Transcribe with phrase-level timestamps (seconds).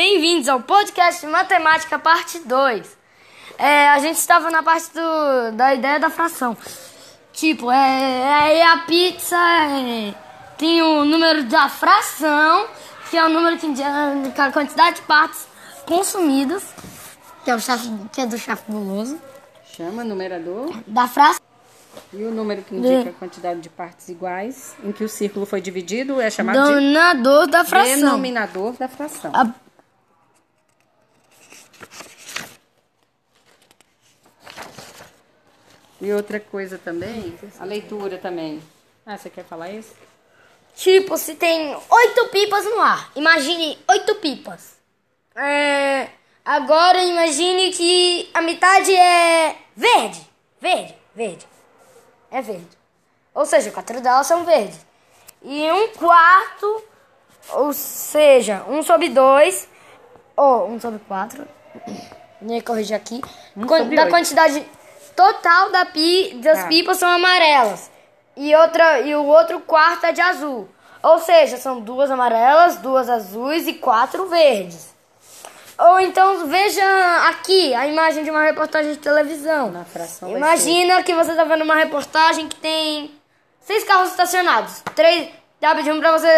[0.00, 2.98] Bem-vindos ao podcast de Matemática, parte 2.
[3.56, 6.54] É, a gente estava na parte do, da ideia da fração.
[7.32, 10.14] Tipo, é, aí a pizza é,
[10.58, 12.66] tem o número da fração,
[13.08, 15.48] que é o número que indica a quantidade de partes
[15.86, 16.62] consumidas,
[17.42, 19.18] que é, o chaf, que é do chefe guloso.
[19.64, 20.74] Chama numerador.
[20.86, 21.40] Da fração.
[22.12, 25.62] E o número que indica a quantidade de partes iguais, em que o círculo foi
[25.62, 27.94] dividido, é chamado Denominador da de fração.
[27.94, 29.30] denominador da fração.
[29.34, 29.65] A-
[36.00, 38.62] E outra coisa também, a leitura também.
[39.04, 39.94] Ah, você quer falar isso?
[40.74, 43.10] Tipo, se tem oito pipas no ar.
[43.16, 44.76] Imagine oito pipas.
[45.34, 46.08] É,
[46.44, 50.20] agora imagine que a metade é verde.
[50.60, 51.46] Verde, verde.
[52.30, 52.76] É verde.
[53.34, 54.84] Ou seja, quatro delas são verdes.
[55.42, 56.84] E um quarto,
[57.52, 59.68] ou seja, um sobre dois,
[60.36, 61.46] ou um sobre quatro.
[62.40, 63.22] Vou corrigir aqui.
[63.56, 64.62] Um da quantidade
[65.16, 66.68] total da pi, das Tá.
[66.68, 67.90] pipas são amarelas.
[68.36, 70.68] E, outra, e o outro quarto é de azul.
[71.02, 74.94] Ou seja, são duas amarelas, duas azuis e quatro verdes.
[75.78, 76.82] Ou então veja
[77.28, 79.70] aqui a imagem de uma reportagem de televisão.
[79.70, 83.10] Na fração vai Imagina que você está vendo uma reportagem que tem
[83.60, 84.82] seis carros estacionados.
[84.94, 85.28] Três.
[85.60, 86.28] Tá pedindo pra você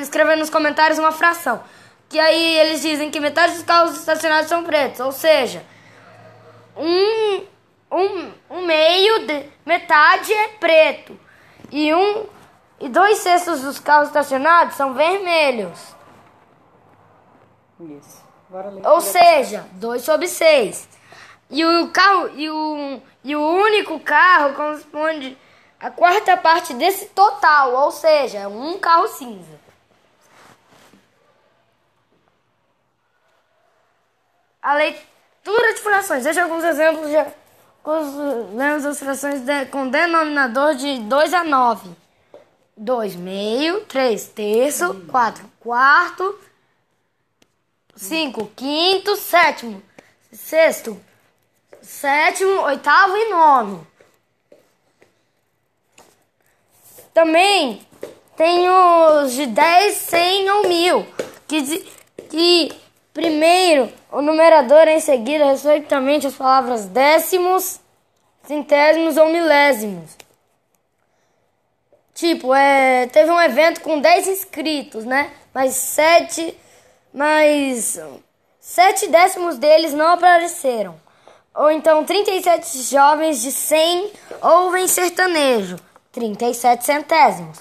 [0.00, 1.62] escrever nos comentários uma fração.
[2.08, 5.00] Que aí eles dizem que metade dos carros estacionados são pretos.
[5.00, 5.62] Ou seja,
[6.76, 7.42] um,
[7.90, 11.18] um, um meio, de, metade é preto.
[11.70, 12.26] E um
[12.80, 15.94] e dois sextos dos carros estacionados são vermelhos.
[17.80, 18.24] Isso.
[18.84, 20.88] Ou seja, 2 sobre 6.
[21.50, 25.36] E o carro e o, e o único carro corresponde
[25.80, 29.58] à quarta parte desse total, ou seja, é um carro cinza.
[34.62, 36.24] A leitura de frações.
[36.24, 37.16] Veja alguns exemplos de
[38.54, 41.90] lemos as frações de- com denominador de 2 a 9.
[42.76, 46.38] 2 meio, 3 terço, 4 quarto,
[47.94, 49.80] cinco, quinto, sétimo,
[50.32, 51.00] sexto,
[51.80, 53.86] sétimo, oitavo e nono.
[57.12, 57.86] Também
[58.36, 61.06] tem os de 10, 100 ou 1000,
[61.46, 61.62] que,
[62.28, 62.72] que
[63.14, 67.80] primeiro o numerador em seguida, respectivamente, as palavras décimos,
[68.42, 70.16] centésimos ou milésimos.
[72.12, 75.32] Tipo, é, teve um evento com 10 inscritos, né?
[75.52, 76.56] Mas 7,
[77.12, 77.98] mas
[78.60, 80.94] 7 décimos deles não apareceram.
[81.54, 84.10] Ou então 37 jovens de 100
[84.42, 85.76] ouvem sertanejo,
[86.10, 87.58] 37 centésimos.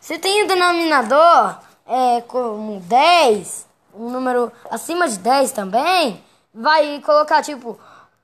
[0.00, 3.65] Se tem o denominador é, como 10,
[3.98, 7.78] um número acima de 10 também, vai colocar tipo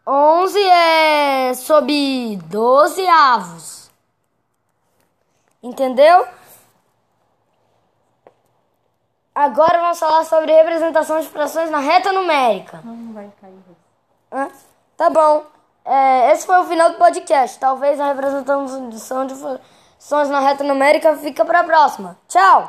[0.06, 3.90] 11 é sob 12 avos.
[5.62, 6.26] Entendeu?
[9.34, 12.80] Agora vamos falar sobre representação de frações na reta numérica.
[12.84, 13.54] Não vai cair.
[14.30, 14.48] Hã?
[14.96, 15.44] Tá bom.
[15.84, 17.58] É, esse foi o final do podcast.
[17.58, 22.18] Talvez a representação de frações na reta numérica fica para a próxima.
[22.28, 22.60] Tchau!